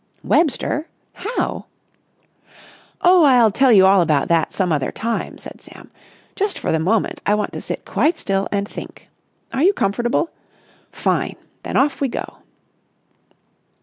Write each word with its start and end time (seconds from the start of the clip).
"Webster? 0.23 0.87
How?" 1.13 1.67
"Oh, 3.01 3.23
I'll 3.23 3.51
tell 3.51 3.71
you 3.71 3.85
all 3.85 4.01
about 4.01 4.29
that 4.29 4.51
some 4.51 4.71
other 4.71 4.91
time," 4.91 5.37
said 5.37 5.61
Sam. 5.61 5.91
"Just 6.35 6.57
for 6.57 6.71
the 6.71 6.79
moment 6.79 7.21
I 7.23 7.35
want 7.35 7.53
to 7.53 7.61
sit 7.61 7.85
quite 7.85 8.17
still 8.17 8.47
and 8.51 8.67
think. 8.67 9.05
Are 9.53 9.61
you 9.61 9.73
comfortable? 9.73 10.31
Fine! 10.91 11.35
Then 11.61 11.77
off 11.77 12.01
we 12.01 12.07
go." 12.07 12.37